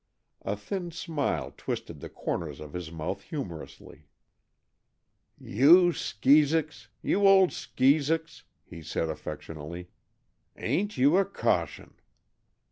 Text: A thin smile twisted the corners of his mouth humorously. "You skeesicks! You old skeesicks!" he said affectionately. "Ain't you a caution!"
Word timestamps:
A 0.41 0.55
thin 0.55 0.89
smile 0.89 1.53
twisted 1.55 1.99
the 1.99 2.09
corners 2.09 2.59
of 2.59 2.73
his 2.73 2.91
mouth 2.91 3.21
humorously. 3.21 4.07
"You 5.39 5.93
skeesicks! 5.93 6.87
You 7.03 7.27
old 7.27 7.51
skeesicks!" 7.51 8.41
he 8.65 8.81
said 8.81 9.09
affectionately. 9.09 9.89
"Ain't 10.57 10.97
you 10.97 11.17
a 11.17 11.25
caution!" 11.25 11.93